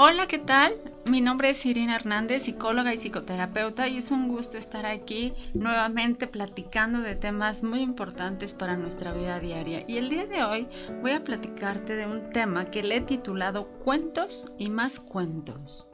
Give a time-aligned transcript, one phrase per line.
[0.00, 0.76] Hola, ¿qué tal?
[1.06, 6.28] Mi nombre es Irina Hernández, psicóloga y psicoterapeuta, y es un gusto estar aquí nuevamente
[6.28, 9.82] platicando de temas muy importantes para nuestra vida diaria.
[9.88, 10.68] Y el día de hoy
[11.02, 15.88] voy a platicarte de un tema que le he titulado Cuentos y más cuentos.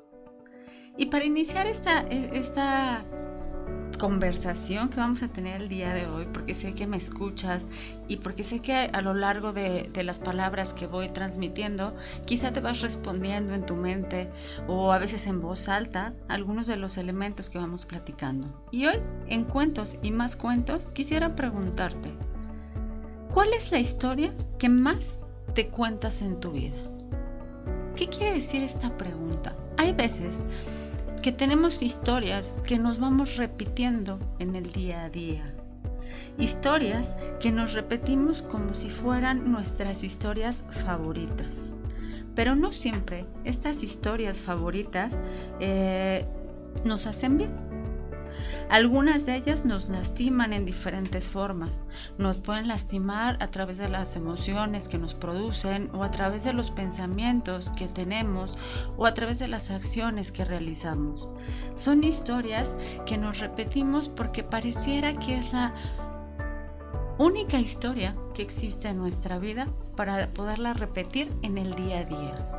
[0.99, 3.07] Y para iniciar esta, esta
[3.99, 7.67] conversación que vamos a tener el día de hoy, porque sé que me escuchas
[8.09, 11.95] y porque sé que a lo largo de, las palabras que voy transmitiendo,
[12.27, 14.31] quizá te vas respondiendo en tu mente
[14.69, 18.67] o a veces en voz alta algunos de los elementos que vamos platicando.
[18.71, 22.13] Y hoy, en cuentos y más cuentos, quisiera preguntarte,
[23.33, 25.23] ¿cuál es la historia que más
[25.55, 26.77] te cuentas en tu vida?
[27.97, 29.57] ¿Qué quiere decir esta pregunta?
[29.77, 30.45] Hay veces
[31.25, 35.55] que tenemos historias que nos vamos repitiendo en el día a día.
[36.37, 41.75] Historias que nos repetimos como si fueran nuestras historias favoritas.
[42.35, 45.19] Pero no siempre estas historias favoritas
[45.61, 46.27] eh,
[46.85, 47.74] nos hacen bien.
[48.71, 51.85] Algunas de ellas nos lastiman en diferentes formas.
[52.19, 56.53] Nos pueden lastimar a través de las emociones que nos producen o a través de
[56.53, 58.57] los pensamientos que tenemos
[58.97, 61.29] o a través de las acciones que realizamos.
[61.75, 65.75] Son historias que nos repetimos porque pareciera que es la
[67.19, 72.53] única historia que existe en nuestra vida para poderla repetir en el día a día.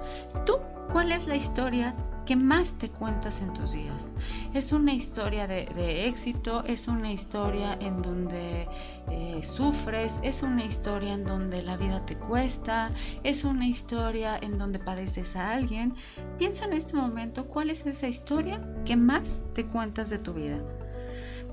[0.45, 0.57] ¿Tú
[0.91, 1.95] cuál es la historia
[2.25, 4.11] ¿Qué más te cuentas en tus días.
[4.55, 8.67] Es una historia de, éxito, es una historia en donde
[9.11, 12.89] eh, sufres, es una historia en donde la vida te cuesta,
[13.23, 15.93] es una historia en donde padeces a alguien.
[16.39, 20.57] Piensa en este momento cuál es esa historia que más te cuentas de tu vida.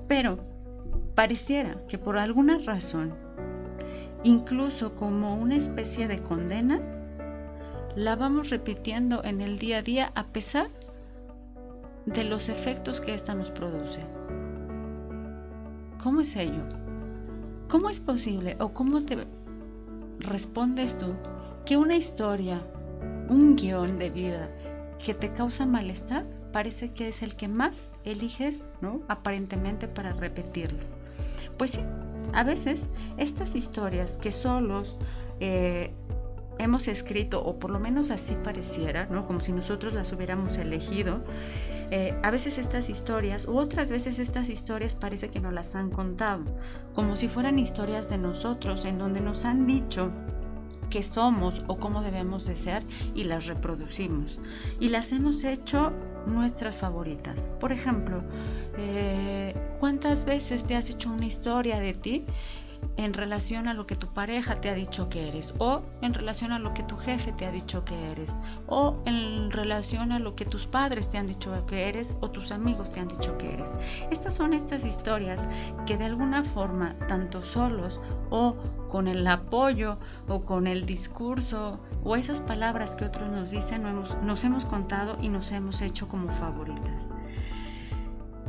[0.07, 0.39] Pero
[1.13, 3.13] pareciera que por alguna razón,
[4.23, 6.81] incluso como una especie de condena,
[7.95, 10.69] la vamos repitiendo en el día a día a pesar
[12.05, 14.01] de los efectos que ésta nos produce.
[16.01, 16.63] ¿Cómo es ello?
[17.69, 19.25] ¿Cómo es posible o cómo te
[20.19, 21.15] respondes tú
[21.65, 22.61] que una historia,
[23.29, 24.49] un guion de vida
[25.03, 29.01] que te causa malestar parece que es el que más eliges, ¿no?
[29.07, 30.83] Aparentemente para repetirlo.
[31.57, 31.81] Pues sí,
[32.33, 32.87] a veces
[33.17, 34.97] estas historias que solos
[35.39, 35.93] eh,
[36.63, 39.25] hemos escrito, o por lo menos así pareciera, ¿no?
[39.25, 41.23] como si nosotros las hubiéramos elegido,
[41.91, 45.91] eh, a veces estas historias, u otras veces estas historias parece que nos las han
[45.91, 46.43] contado,
[46.95, 50.11] como si fueran historias de nosotros, en donde nos han dicho
[50.89, 52.83] qué somos o cómo debemos de ser
[53.15, 54.39] y las reproducimos.
[54.79, 55.91] Y las hemos hecho
[56.27, 57.47] nuestras favoritas.
[57.59, 58.23] Por ejemplo,
[58.77, 62.25] eh, ¿cuántas veces te has hecho una historia de ti
[62.97, 66.51] en relación a lo que tu pareja te ha dicho que eres o en relación
[66.51, 70.35] a lo que tu jefe te ha dicho que eres o en relación a lo
[70.35, 73.53] que tus padres te han dicho que eres o tus amigos te han dicho que
[73.53, 73.75] eres.
[74.11, 75.47] Estas son estas historias
[75.85, 77.99] que de alguna forma, tanto solos
[78.29, 78.55] o
[78.89, 84.43] con el apoyo o con el discurso o esas palabras que otros nos dicen, nos
[84.43, 87.09] hemos contado y nos hemos hecho como favoritas.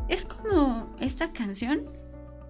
[0.09, 1.89] Es como esta canción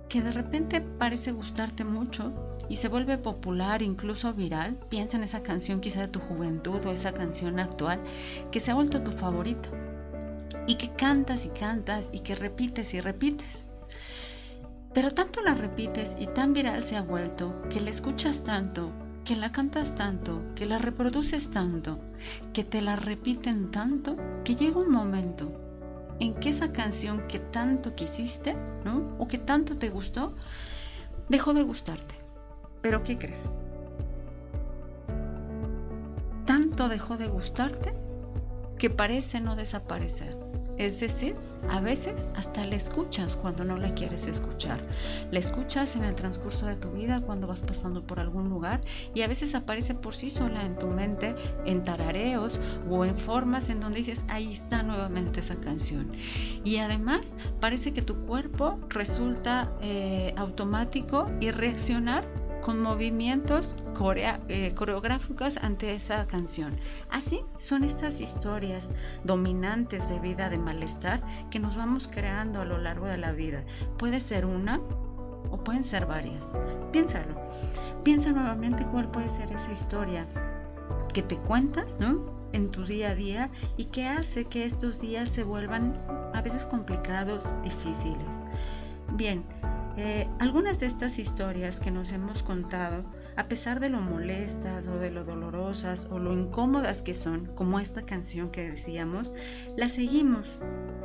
[0.09, 2.33] que de repente parece gustarte mucho
[2.69, 6.93] y se vuelve popular, incluso viral, piensa en esa canción quizá de tu juventud o
[6.93, 8.01] esa canción actual
[8.51, 9.69] que se ha vuelto tu favorito
[10.67, 13.67] y que cantas y cantas y que repites y repites.
[14.95, 18.93] Pero tanto la repites y tan viral se ha vuelto que la escuchas tanto,
[19.25, 21.99] que la cantas tanto, que la reproduces tanto,
[22.53, 25.64] que te la repiten tanto, que llega un momento
[26.21, 28.55] en que esa canción que tanto quisiste,
[28.85, 29.17] ¿no?
[29.19, 30.35] O que tanto te gustó,
[31.29, 32.15] dejó de gustarte.
[32.81, 33.55] Pero ¿qué crees?
[36.47, 37.95] Tanto dejó de gustarte
[38.79, 40.37] que parece no desaparecer.
[40.79, 41.37] Es decir,
[41.71, 44.81] a veces hasta la escuchas cuando no la quieres escuchar.
[45.31, 48.81] La escuchas en el transcurso de tu vida cuando vas pasando por algún lugar
[49.15, 51.35] y a veces aparece por sí sola en tu mente
[51.65, 52.59] en tarareos
[52.91, 56.13] o en formas en donde dices, ahí está nuevamente esa canción.
[56.65, 63.77] Y además parece que tu cuerpo resulta eh, automático y reaccionar con movimientos
[64.49, 66.79] eh, coreográficos ante esa canción.
[67.11, 72.79] Así son estas historias dominantes de vida de malestar que nos vamos creando a lo
[72.79, 73.65] largo de la vida.
[73.99, 74.81] Puede ser una
[75.51, 76.55] o pueden ser varias.
[76.91, 77.35] Piénsalo.
[78.03, 80.27] Piensa nuevamente cuál puede ser esa historia
[81.13, 82.33] que te cuentas, ¿no?
[82.55, 86.01] en tu día a día y que hace que estos días se vuelvan
[86.33, 88.45] a veces complicados, difíciles.
[89.13, 89.45] Bien,
[89.97, 93.05] eh, algunas de estas historias que nos hemos contado
[93.37, 97.81] a pesar de lo molestas o de lo dolorosas o lo incómodas que son, como
[97.81, 99.33] esta canción que decíamos,
[99.77, 100.59] las seguimos,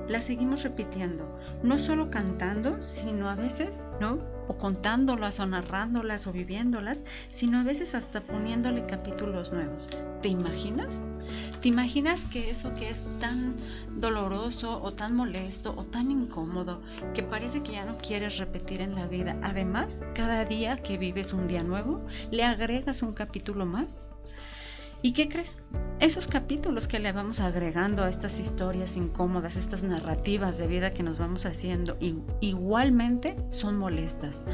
[0.09, 4.19] las seguimos repitiendo, no solo cantando, sino a veces, ¿no?
[4.47, 9.87] O contándolas o narrándolas o viviéndolas, sino a veces hasta poniéndole capítulos nuevos.
[10.21, 11.05] ¿Te imaginas?
[11.61, 13.55] ¿Te imaginas que eso que es tan
[13.95, 16.81] doloroso o tan molesto o tan incómodo
[17.13, 21.31] que parece que ya no quieres repetir en la vida, además, cada día que vives
[21.31, 24.07] un día nuevo, le agregas un capítulo más?
[25.03, 25.63] ¿Y qué crees?
[25.99, 31.03] Esos capítulos que le vamos agregando a estas historias incómodas, estas narrativas de vida que
[31.03, 31.97] nos vamos haciendo,
[32.39, 34.45] igualmente son molestas.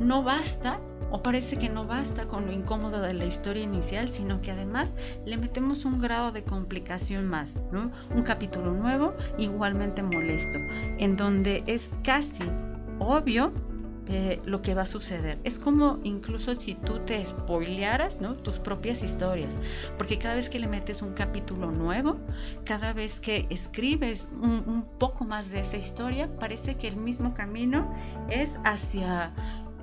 [0.00, 0.80] No basta,
[1.12, 4.94] o parece que no basta con lo incómodo de la historia inicial, sino que además
[5.24, 7.60] le metemos un grado de complicación más.
[8.12, 10.58] Un capítulo nuevo, igualmente molesto,
[10.98, 12.42] en donde es casi
[12.98, 13.52] obvio
[14.12, 15.38] eh, lo que va a suceder.
[15.44, 18.34] Es como incluso si tú te spoilearas ¿no?
[18.34, 19.60] tus propias historias,
[19.96, 22.18] porque cada vez que le metes un capítulo nuevo,
[22.64, 27.94] cada vez que escribes un, poco más de esa historia, parece que el mismo camino
[28.28, 29.32] es hacia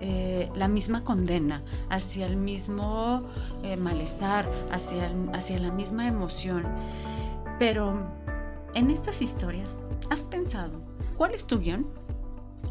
[0.02, 3.30] eh, la misma condena, hacia el mismo
[3.64, 6.66] eh, malestar, hacia, hacia la misma emoción.
[7.60, 8.12] Pero
[8.74, 10.82] en estas historias, ¿has pensado
[11.16, 11.88] cuál es tu guion?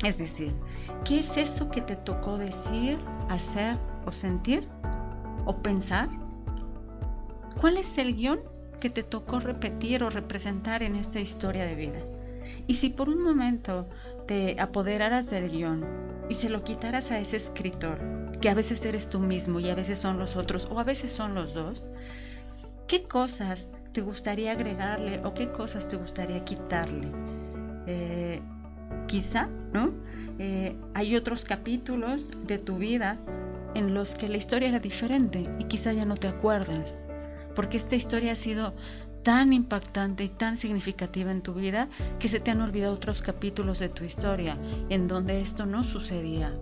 [0.04, 0.54] Es decir,
[1.04, 2.98] ¿qué es eso que te tocó decir,
[3.28, 4.68] hacer o sentir
[5.44, 6.08] o pensar?
[7.60, 8.40] ¿Cuál es el guion
[8.80, 12.00] que te tocó repetir o representar en esta historia de vida?
[12.66, 13.88] Y si por un momento
[14.26, 15.84] te apoderaras del guion
[16.28, 17.98] y se lo quitaras a ese escritor,
[18.40, 21.10] que a veces eres tú mismo y a veces son los otros o a veces
[21.10, 21.84] son los dos,
[22.86, 27.10] ¿qué cosas te gustaría agregarle o qué cosas te gustaría quitarle?
[27.86, 28.42] Eh,
[29.06, 29.92] quizá, ¿no?
[30.38, 33.18] Eh, hay otros capítulos de tu vida
[33.74, 36.98] en los que la historia era diferente y quizá ya no te acuerdas,
[37.54, 38.74] porque esta historia ha sido
[39.22, 41.88] tan impactante y tan significativa en tu vida
[42.20, 44.56] que se te han olvidado otros capítulos de tu historia
[44.88, 46.54] en donde esto no sucedía.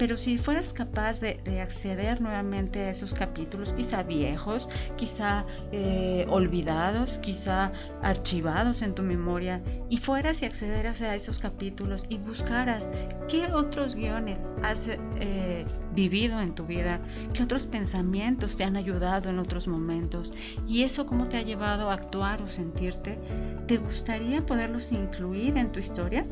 [0.00, 4.66] Pero si fueras capaz de, acceder nuevamente a esos capítulos, quizá viejos,
[4.96, 7.70] quizá eh, olvidados, quizá
[8.00, 12.88] archivados en tu memoria, y fueras y accederas a esos capítulos y buscaras
[13.28, 17.02] qué otros guiones has eh, vivido en tu vida,
[17.34, 20.32] qué otros pensamientos te han ayudado en otros momentos,
[20.66, 23.18] y eso cómo te ha llevado a actuar o sentirte,
[23.66, 26.24] ¿te gustaría poderlos incluir en tu historia?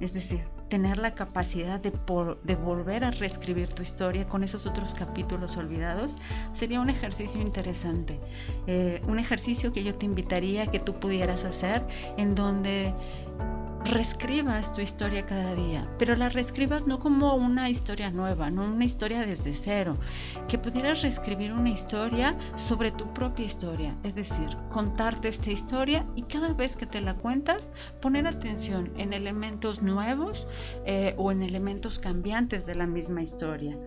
[0.00, 1.92] Es decir, tener la capacidad de,
[2.42, 6.16] de, volver a reescribir tu historia con esos otros capítulos olvidados,
[6.52, 8.20] sería un ejercicio interesante.
[8.66, 12.94] Eh, un ejercicio que yo te invitaría a que tú pudieras hacer en donde
[13.94, 18.84] reescribas tu historia cada día, pero la reescribas no como una historia nueva, no una
[18.84, 19.96] historia desde cero,
[20.48, 26.22] que pudieras reescribir una historia sobre tu propia historia, es decir, contarte esta historia y
[26.22, 27.70] cada vez que te la cuentas,
[28.00, 30.48] poner atención en elementos nuevos
[30.84, 33.78] eh, o en elementos cambiantes de la misma historia.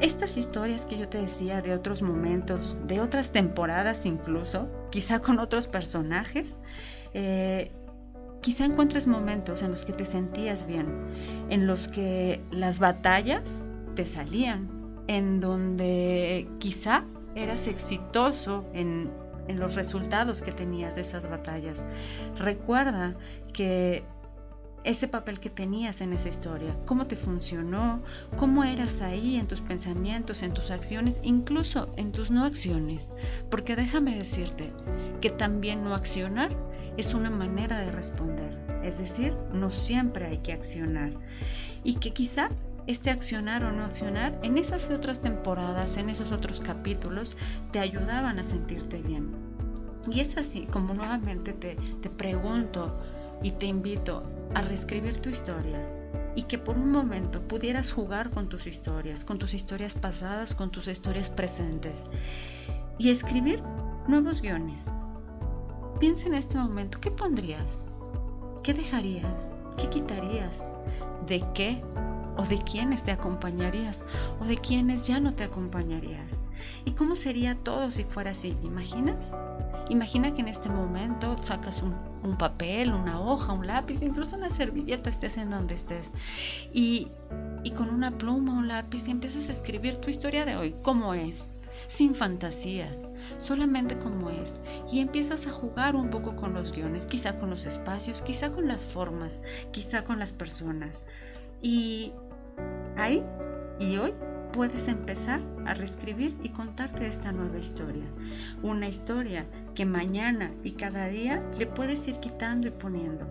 [0.00, 5.38] Estas historias que yo te decía de otros momentos, de otras temporadas incluso, quizá con
[5.38, 6.56] otros personajes,
[7.14, 7.70] eh,
[8.42, 10.88] Quizá encuentres momentos en los que te sentías bien,
[11.48, 13.62] en los que las batallas
[13.94, 14.68] te salían,
[15.06, 17.04] en donde quizá
[17.36, 19.10] eras exitoso en,
[19.48, 21.84] los resultados que tenías de esas batallas.
[22.38, 23.16] Recuerda
[23.52, 24.02] que
[24.82, 28.02] ese papel que tenías en esa historia, cómo te funcionó,
[28.36, 33.08] cómo eras ahí en tus pensamientos, en tus acciones, incluso en tus no acciones.
[33.50, 34.72] Porque déjame decirte
[35.20, 36.56] que también no accionar
[36.96, 38.58] es una manera de responder.
[38.82, 41.12] Es decir, no siempre hay que accionar.
[41.84, 42.50] Y que quizá
[42.86, 47.36] este accionar o no accionar en esas otras temporadas, en esos otros capítulos,
[47.70, 49.30] te ayudaban a sentirte bien.
[50.10, 52.98] Y es así como nuevamente te, te pregunto
[53.42, 55.78] y te invito a reescribir tu historia
[56.34, 60.70] y que por un momento pudieras jugar con tus historias, con tus historias pasadas, con
[60.70, 62.04] tus historias presentes
[62.98, 63.62] y escribir
[64.08, 64.86] nuevos guiones,
[66.02, 67.84] Piensa en este momento, ¿qué pondrías?
[68.64, 69.52] ¿Qué dejarías?
[69.76, 70.64] ¿Qué quitarías?
[71.28, 71.80] ¿De qué
[72.36, 74.04] o de quiénes te acompañarías
[74.40, 76.40] o de quiénes ya no te acompañarías.
[76.84, 78.52] ¿Y cómo sería todo si fuera así?
[78.64, 79.32] ¿Imaginas?
[79.90, 85.08] Imagina que en este momento sacas un, papel, una hoja, un lápiz, incluso una servilleta,
[85.08, 86.10] estés en donde estés,
[86.72, 87.12] y,
[87.62, 91.14] y con una pluma o un lápiz empiezas a escribir tu historia de hoy, cómo
[91.14, 91.52] es,
[91.86, 93.00] sin fantasías,
[93.38, 94.58] solamente como es,
[94.90, 98.68] y empiezas a jugar un poco con los guiones, quizá con los espacios, quizá con
[98.68, 101.04] las formas, quizá con las personas.
[101.60, 102.12] Y
[102.96, 103.24] ahí
[103.78, 104.12] y hoy
[104.52, 108.04] puedes empezar a reescribir y contarte esta nueva historia.
[108.62, 113.26] Una historia que mañana y cada día le puedes ir quitando y poniendo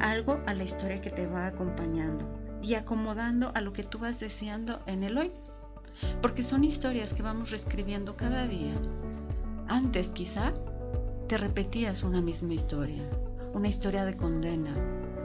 [0.00, 2.28] algo a la historia que te va acompañando
[2.62, 5.32] y acomodando a lo que tú vas deseando en el hoy.
[6.20, 8.74] Porque son historias que vamos reescribiendo cada día.
[9.68, 10.52] Antes quizá
[11.28, 13.02] te repetías una misma historia,
[13.54, 14.74] una historia de condena,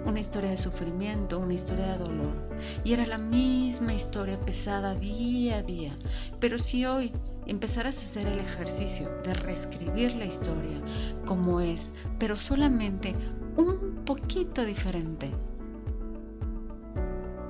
[0.05, 2.35] una historia de sufrimiento, una historia de dolor.
[2.83, 5.93] Y era la misma historia pesada día a día.
[6.39, 7.11] Pero si hoy
[7.45, 10.81] empezaras a hacer el ejercicio de reescribir la historia
[11.25, 13.15] como es, pero solamente
[13.57, 15.31] un poquito diferente,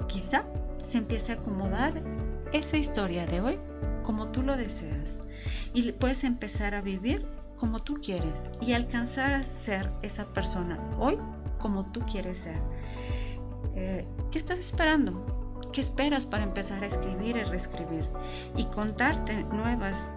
[0.07, 0.46] quizá
[0.81, 2.01] se empiece a acomodar
[2.54, 3.60] esa historia de hoy
[4.04, 5.22] como tú lo deseas
[5.74, 7.25] y puedes empezar a vivir
[7.58, 11.18] como tú quieres y alcanzar a ser esa persona hoy
[11.60, 12.62] como tú quieres ser.
[13.75, 15.37] Eh, ¿Qué estás esperando?
[15.77, 18.10] ¿Qué esperas para empezar a escribir y reescribir?
[18.57, 20.12] Y contarte nuevas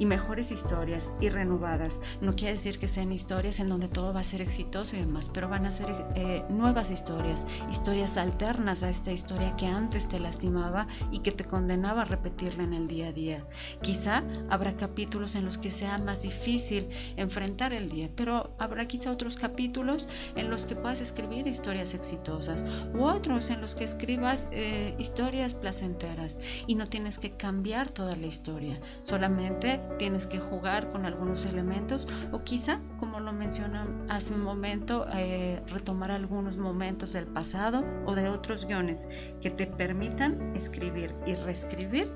[0.00, 2.00] y, mejores historias y renovadas.
[2.20, 5.30] No quiere decir que sean historias en donde todo va a ser exitoso y demás,
[5.32, 10.18] pero van a ser eh, nuevas historias, historias alternas a esta historia que antes te
[10.18, 13.46] lastimaba y que te condenaba a repetirla en el día a día.
[13.82, 19.12] Quizá habrá capítulos en los que sea más difícil enfrentar el día, pero habrá quizá
[19.12, 24.48] otros capítulos en los que puedas escribir historias exitosas u otros en los que escribas
[24.50, 30.88] eh, historias placenteras y no tienes que cambiar toda la historia, solamente tienes que jugar
[30.88, 37.12] con algunos elementos o quizá, como lo mencioné hace un momento, eh, retomar algunos momentos
[37.12, 39.06] del pasado o de otros guiones
[39.42, 42.10] que te permitan escribir y reescribir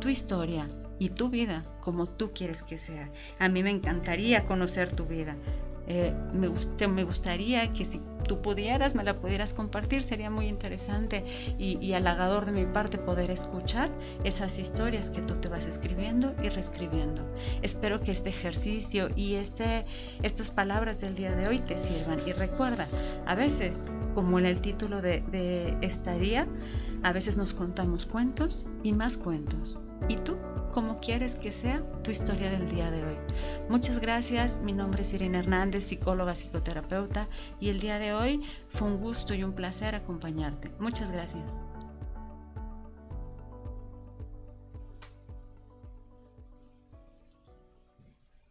[0.00, 0.66] tu historia
[0.98, 3.12] y tu vida como tú quieres que sea.
[3.38, 5.36] A mí me encantaría conocer tu vida.
[5.86, 6.48] Eh, me,
[6.88, 11.24] me gustaría que si tú pudieras, me la pudieras compartir, sería muy interesante
[11.58, 13.90] y, y, halagador de mi parte poder escuchar
[14.24, 17.22] esas historias que tú te vas escribiendo y reescribiendo.
[17.62, 19.84] Espero que este ejercicio y este,
[20.22, 22.18] estas palabras del día de hoy te sirvan.
[22.26, 22.88] Y recuerda,
[23.26, 26.46] a veces, como en el título de, de esta día,
[27.02, 29.78] a veces nos contamos cuentos y más cuentos.
[30.08, 30.36] ¿Y tú?
[30.74, 33.16] ¿Cómo quieres que sea tu historia del día de hoy?
[33.68, 34.58] Muchas gracias.
[34.60, 37.28] Mi nombre es Irene Hernández, psicóloga, psicoterapeuta,
[37.60, 38.40] y el día de hoy
[38.70, 40.72] fue un gusto y un placer acompañarte.
[40.80, 41.54] Muchas gracias.